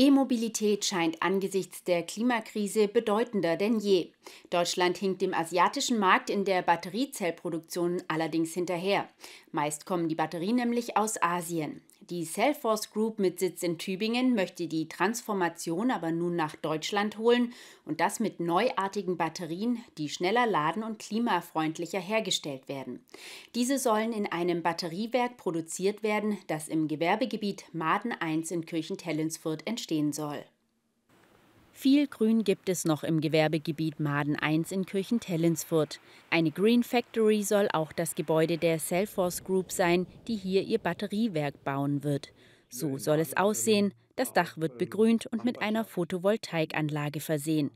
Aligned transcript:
E-Mobilität 0.00 0.86
scheint 0.86 1.22
angesichts 1.22 1.84
der 1.84 2.02
Klimakrise 2.02 2.88
bedeutender 2.88 3.58
denn 3.58 3.78
je. 3.78 4.08
Deutschland 4.48 4.96
hinkt 4.96 5.20
dem 5.20 5.34
asiatischen 5.34 5.98
Markt 5.98 6.30
in 6.30 6.46
der 6.46 6.62
Batteriezellproduktion 6.62 8.02
allerdings 8.08 8.54
hinterher. 8.54 9.06
Meist 9.52 9.84
kommen 9.84 10.08
die 10.08 10.14
Batterien 10.14 10.56
nämlich 10.56 10.96
aus 10.96 11.22
Asien. 11.22 11.82
Die 12.10 12.24
Cellforce 12.24 12.90
Group 12.90 13.20
mit 13.20 13.38
Sitz 13.38 13.62
in 13.62 13.78
Tübingen 13.78 14.34
möchte 14.34 14.66
die 14.66 14.88
Transformation 14.88 15.92
aber 15.92 16.10
nun 16.10 16.34
nach 16.34 16.56
Deutschland 16.56 17.18
holen 17.18 17.52
und 17.84 18.00
das 18.00 18.18
mit 18.18 18.40
neuartigen 18.40 19.16
Batterien, 19.16 19.78
die 19.96 20.08
schneller 20.08 20.44
laden 20.44 20.82
und 20.82 20.98
klimafreundlicher 20.98 22.00
hergestellt 22.00 22.68
werden. 22.68 23.04
Diese 23.54 23.78
sollen 23.78 24.12
in 24.12 24.26
einem 24.26 24.60
Batteriewerk 24.60 25.36
produziert 25.36 26.02
werden, 26.02 26.36
das 26.48 26.66
im 26.66 26.88
Gewerbegebiet 26.88 27.66
Maden 27.72 28.10
1 28.10 28.50
in 28.50 28.66
Kirchentellensfurt 28.66 29.64
entstehen 29.68 30.12
soll. 30.12 30.44
Viel 31.82 32.08
Grün 32.08 32.44
gibt 32.44 32.68
es 32.68 32.84
noch 32.84 33.04
im 33.04 33.22
Gewerbegebiet 33.22 34.00
Maden 34.00 34.36
1 34.36 34.70
in 34.70 34.84
Kirchentellensfurt. 34.84 35.98
Eine 36.28 36.50
Green 36.50 36.82
Factory 36.82 37.42
soll 37.42 37.70
auch 37.72 37.92
das 37.92 38.14
Gebäude 38.14 38.58
der 38.58 38.76
Cellforce 38.76 39.44
Group 39.44 39.72
sein, 39.72 40.06
die 40.28 40.36
hier 40.36 40.60
ihr 40.60 40.76
Batteriewerk 40.76 41.64
bauen 41.64 42.04
wird. 42.04 42.34
So 42.68 42.98
soll 42.98 43.18
es 43.18 43.34
aussehen. 43.34 43.94
Das 44.14 44.34
Dach 44.34 44.58
wird 44.58 44.76
begrünt 44.76 45.24
und 45.24 45.46
mit 45.46 45.62
einer 45.62 45.86
Photovoltaikanlage 45.86 47.20
versehen. 47.20 47.70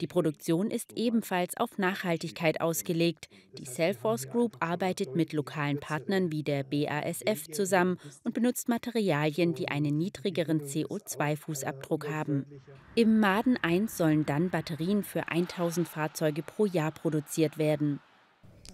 Die 0.00 0.06
Produktion 0.06 0.70
ist 0.70 0.92
ebenfalls 0.96 1.56
auf 1.56 1.76
Nachhaltigkeit 1.78 2.60
ausgelegt. 2.60 3.28
Die 3.58 3.64
Cellforce 3.64 4.28
Group 4.28 4.56
arbeitet 4.60 5.16
mit 5.16 5.32
lokalen 5.32 5.80
Partnern 5.80 6.30
wie 6.30 6.44
der 6.44 6.62
BASF 6.62 7.50
zusammen 7.50 7.98
und 8.22 8.34
benutzt 8.34 8.68
Materialien, 8.68 9.54
die 9.54 9.68
einen 9.68 9.98
niedrigeren 9.98 10.60
CO2-Fußabdruck 10.60 12.08
haben. 12.08 12.46
Im 12.94 13.18
Maden 13.18 13.56
1 13.56 13.96
sollen 13.96 14.24
dann 14.24 14.50
Batterien 14.50 15.02
für 15.02 15.28
1000 15.28 15.88
Fahrzeuge 15.88 16.42
pro 16.42 16.66
Jahr 16.66 16.92
produziert 16.92 17.58
werden. 17.58 18.00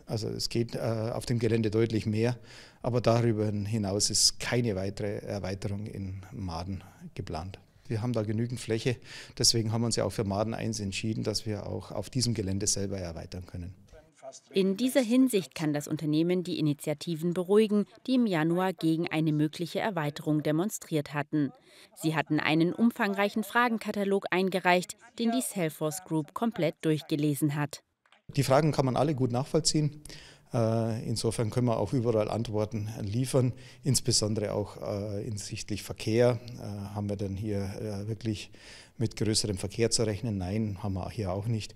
Also 0.06 0.28
es 0.28 0.50
geht 0.50 0.74
äh, 0.74 0.78
auf 0.78 1.24
dem 1.24 1.38
Gelände 1.38 1.70
deutlich 1.70 2.04
mehr, 2.04 2.36
aber 2.82 3.00
darüber 3.00 3.46
hinaus 3.46 4.10
ist 4.10 4.38
keine 4.38 4.76
weitere 4.76 5.18
Erweiterung 5.18 5.86
in 5.86 6.20
Maden 6.32 6.84
geplant. 7.14 7.58
Wir 7.86 8.02
haben 8.02 8.12
da 8.12 8.22
genügend 8.22 8.60
Fläche, 8.60 8.96
deswegen 9.38 9.72
haben 9.72 9.82
wir 9.82 9.86
uns 9.86 9.96
ja 9.96 10.04
auch 10.04 10.12
für 10.12 10.24
Maden 10.24 10.54
1 10.54 10.80
entschieden, 10.80 11.22
dass 11.22 11.46
wir 11.46 11.66
auch 11.66 11.90
auf 11.90 12.10
diesem 12.10 12.34
Gelände 12.34 12.66
selber 12.66 12.98
erweitern 12.98 13.46
können. 13.46 13.74
In 14.50 14.76
dieser 14.76 15.02
Hinsicht 15.02 15.54
kann 15.54 15.72
das 15.72 15.86
Unternehmen 15.86 16.42
die 16.42 16.58
Initiativen 16.58 17.34
beruhigen, 17.34 17.86
die 18.06 18.14
im 18.14 18.26
Januar 18.26 18.72
gegen 18.72 19.06
eine 19.06 19.32
mögliche 19.32 19.80
Erweiterung 19.80 20.42
demonstriert 20.42 21.14
hatten. 21.14 21.52
Sie 21.94 22.16
hatten 22.16 22.40
einen 22.40 22.72
umfangreichen 22.72 23.44
Fragenkatalog 23.44 24.26
eingereicht, 24.30 24.96
den 25.18 25.30
die 25.30 25.42
Cellforce 25.42 26.02
Group 26.04 26.34
komplett 26.34 26.74
durchgelesen 26.82 27.54
hat. 27.54 27.82
Die 28.36 28.42
Fragen 28.42 28.72
kann 28.72 28.86
man 28.86 28.96
alle 28.96 29.14
gut 29.14 29.30
nachvollziehen. 29.30 30.02
Äh, 30.54 31.02
insofern 31.08 31.50
können 31.50 31.66
wir 31.66 31.78
auch 31.78 31.92
überall 31.92 32.30
Antworten 32.30 32.88
liefern, 33.00 33.52
insbesondere 33.82 34.52
auch 34.52 34.76
äh, 34.80 35.24
hinsichtlich 35.24 35.82
Verkehr. 35.82 36.38
Äh, 36.58 36.94
haben 36.94 37.08
wir 37.08 37.16
denn 37.16 37.34
hier 37.34 38.04
wirklich 38.06 38.50
mit 38.96 39.16
größerem 39.16 39.58
Verkehr 39.58 39.90
zu 39.90 40.04
rechnen? 40.04 40.38
Nein, 40.38 40.78
haben 40.80 40.94
wir 40.94 41.10
hier 41.10 41.32
auch 41.32 41.46
nicht. 41.46 41.74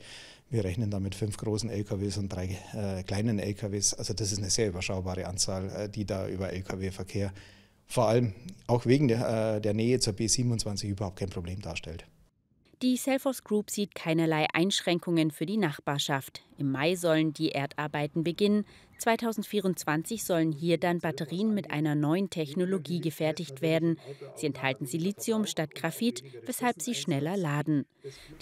Wir 0.49 0.65
rechnen 0.65 0.91
da 0.91 1.01
mit 1.01 1.17
fünf 1.17 1.37
großen 1.37 1.69
LKWs 1.69 2.17
und 2.17 2.31
drei 2.31 2.57
kleinen 3.07 3.39
LKWs. 3.39 3.93
Also 3.93 4.15
das 4.15 4.33
ist 4.33 4.39
eine 4.39 4.49
sehr 4.49 4.69
überschaubare 4.69 5.27
Anzahl, 5.27 5.91
die 5.91 6.07
da 6.07 6.27
über 6.27 6.51
LKW-Verkehr 6.51 7.35
vor 7.87 8.09
allem 8.09 8.33
auch 8.67 8.87
wegen 8.87 9.09
der, 9.09 9.61
der 9.61 9.75
Nähe 9.75 10.01
zur 10.01 10.15
B27 10.15 10.87
überhaupt 10.87 11.19
kein 11.19 11.29
Problem 11.29 11.61
darstellt. 11.61 12.07
Die 12.81 12.95
Cellforce 12.95 13.43
Group 13.43 13.71
sieht 13.71 13.97
keinerlei 13.97 14.47
Einschränkungen 14.53 15.33
für 15.33 15.47
die 15.47 15.57
Nachbarschaft. 15.57 16.45
Im 16.59 16.71
Mai 16.71 16.95
sollen 16.95 17.33
die 17.33 17.51
Erdarbeiten 17.51 18.23
beginnen. 18.23 18.65
2024 18.99 20.23
sollen 20.23 20.53
hier 20.53 20.79
dann 20.79 21.01
Batterien 21.01 21.55
mit 21.55 21.73
einer 21.73 21.97
neuen 21.97 22.31
Technologie 22.31 23.01
gefertigt 23.01 23.63
werden. 23.63 23.99
Sie 24.37 24.47
enthalten 24.47 24.87
Silizium 24.87 25.47
statt 25.47 25.75
Graphit, 25.75 26.23
weshalb 26.47 26.81
sie 26.81 26.95
schneller 26.95 27.37
laden. 27.37 27.85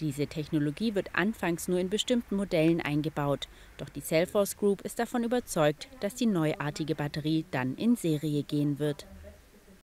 Diese 0.00 0.26
Technologie 0.26 0.94
wird 0.94 1.14
anfangs 1.14 1.66
nur 1.66 1.78
in 1.78 1.88
bestimmten 1.88 2.36
Modellen 2.36 2.82
eingebaut. 2.82 3.48
Doch 3.78 3.88
die 3.88 4.02
Cellforce 4.02 4.58
Group 4.58 4.82
ist 4.82 4.98
davon 4.98 5.24
überzeugt, 5.24 5.88
dass 6.00 6.14
die 6.14 6.26
neuartige 6.26 6.94
Batterie 6.94 7.46
dann 7.52 7.74
in 7.76 7.96
Serie 7.96 8.42
gehen 8.42 8.78
wird. 8.78 9.06